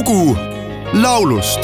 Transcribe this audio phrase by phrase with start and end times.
[0.00, 0.36] lugu
[0.94, 1.62] laulust.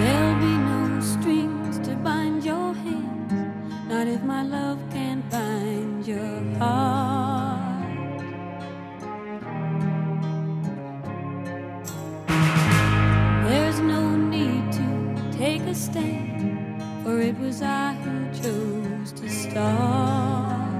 [0.00, 3.32] There'll be no strings to bind your hands,
[3.88, 4.73] not if my love
[15.38, 20.73] take a stand, for it was I who chose to start.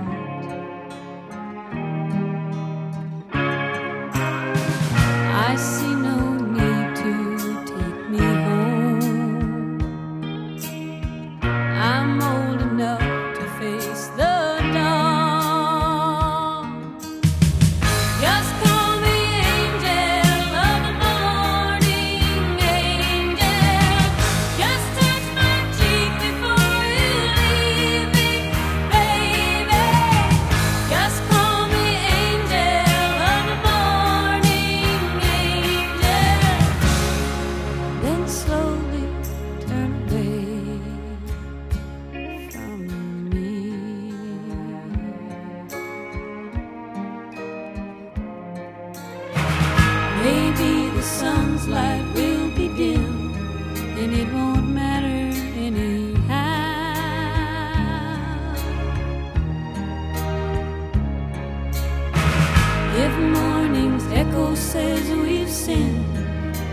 [64.65, 66.15] Says we've sinned,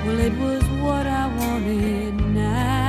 [0.06, 2.81] well, it was what I wanted now.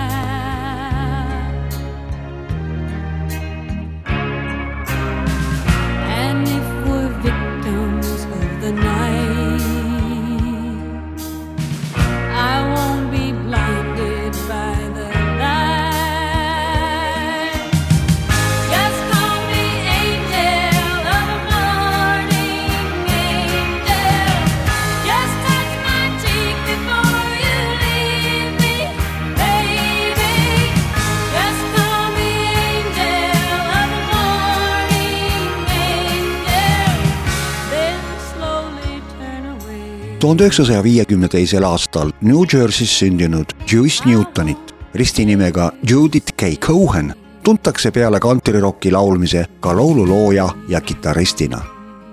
[40.23, 47.91] Tuhande üheksasaja viiekümne teisel aastal New Jersey's sündinud Joyce Newtonit ristinimega Judith K Cohen tuntakse
[47.91, 51.61] peale kantrirocki laulmise ka laululooja ja kitarristina.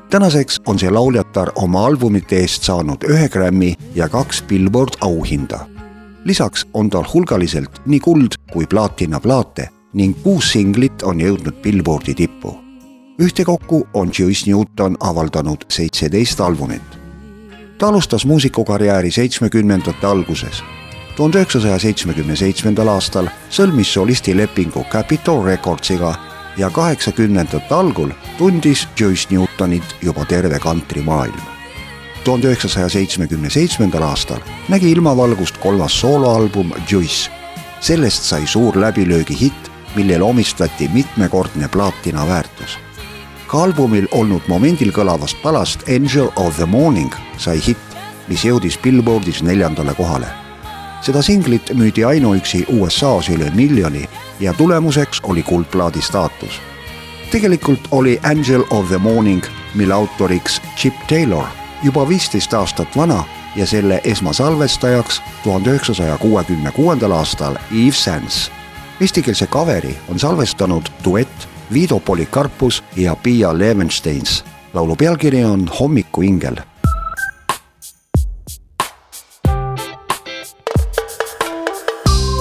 [0.10, 5.60] tänaseks on see lauljatar oma albumite eest saanud ühe Grammy ja kaks Billboard auhinda.
[6.24, 12.58] lisaks on tal hulgaliselt nii kuld kui plaatinaplaate ning kuus singlit on jõudnud Billboardi tippu.
[13.22, 16.99] ühtekokku on Joyce Newton avaldanud seitseteist albumit
[17.80, 20.64] ta alustas muusikukarjääri seitsmekümnendate alguses.
[21.16, 26.16] tuhande üheksasaja seitsmekümne seitsmendal aastal sõlmis solistilepingu Capitol Recordsiga
[26.58, 31.42] ja kaheksakümnendate algul tundis Joyce Newtonit juba terve kantrimaailm.
[32.24, 37.32] tuhande üheksasaja seitsmekümne seitsmendal aastal nägi ilmavalgust kolmas sooloalbum Joyce.
[37.80, 42.89] sellest sai suur läbilöögihitt, millele omistati mitmekordne plaatina väärtus
[43.50, 47.10] ka albumil olnud momendil kõlavast palast Angel of the Morning
[47.42, 47.96] sai hitt,
[48.30, 50.30] mis jõudis Billboardis neljandale kohale.
[51.02, 54.04] seda singlit müüdi ainuüksi USA-s üle miljoni
[54.40, 56.62] ja tulemuseks oli kuldplaadi staatus.
[57.32, 59.44] tegelikult oli Angel of the Morning,
[59.76, 61.46] mille autoriks Chip Taylor,
[61.84, 63.24] juba viisteist aastat vana
[63.56, 68.52] ja selle esmasalvestajaks tuhande üheksasaja kuuekümne kuuendal aastal Yves Sands.
[69.02, 74.44] Eestikeelse kaveri on salvestanud duett Vido Polikarpus ja Piia Levensteins.
[74.74, 76.56] laulu pealkiri on Hommikuingel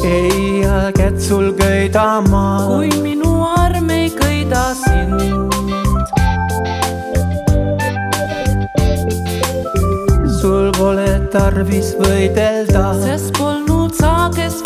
[0.08, 5.20] ei jääget sul köidama, kui minu arm ei köida sind.
[10.40, 14.62] sul pole tarvis võidelda, sest polnud sa, kes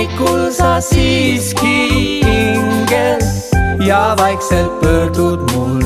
[0.00, 3.20] hommikul sa siiski hinged
[3.86, 5.84] ja vaikselt pöördud mul,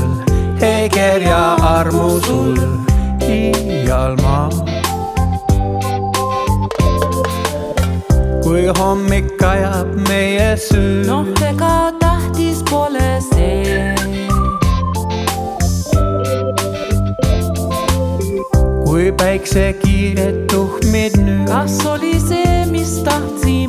[0.61, 2.58] heger ja armu sul
[3.20, 4.50] iial ma.
[8.43, 11.06] kui hommik ajab meie süü.
[11.06, 13.94] noh, ega tähtis pole see.
[18.84, 21.49] kui päikse kiired tuhmid nüüd.
[21.50, 23.63] kas oli see, mis tahtsin?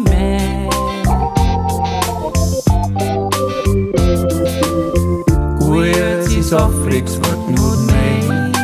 [6.55, 8.57] Ohvriks võtnud meid,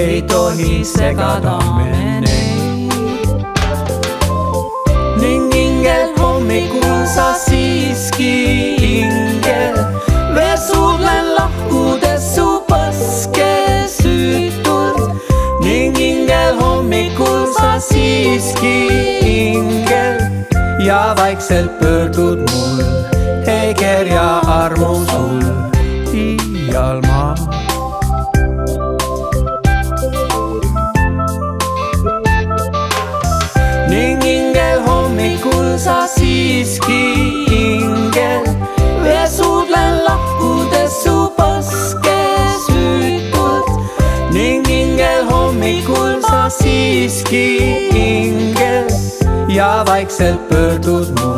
[0.00, 2.94] ei tohi segada me neid.
[5.20, 8.34] ning ingel hommikul sa siiski
[8.88, 9.78] ingel,
[10.34, 13.54] veel suudlen lahkudes su põske
[13.94, 15.00] süütult
[15.62, 18.76] ning ingel hommikul sa siiski
[19.36, 20.18] ingel
[20.86, 22.49] ja vaikselt pöördud
[47.30, 48.86] siiski ingel
[49.48, 51.29] ja vaikselt pöördud mul,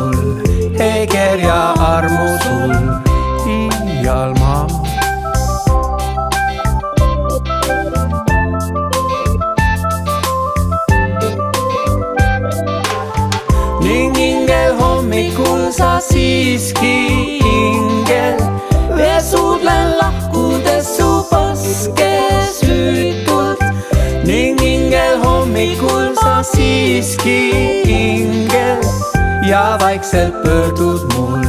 [30.03, 31.39] vaikselt pöördud mul,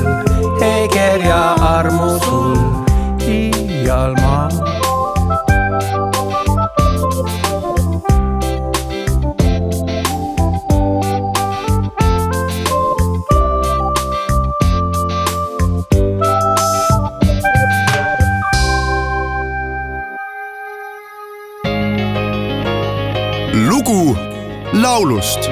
[0.61, 2.57] ei kerja armu sul
[3.27, 4.49] iial maa.
[23.69, 24.17] lugu
[24.73, 25.51] laulust